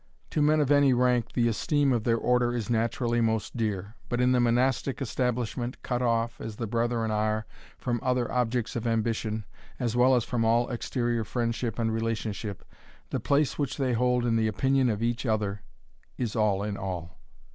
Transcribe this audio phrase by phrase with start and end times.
[0.31, 4.19] To men of any rank the esteem of their order is naturally most dear; but
[4.19, 7.45] in the monastic establishment, cut off, as the brethren are,
[7.77, 9.45] from other objects of ambition,
[9.79, 12.65] as well as from all exterior friendship and relationship,
[13.11, 15.61] the place which they hold in the opinion of each other
[16.17, 17.19] is all in all.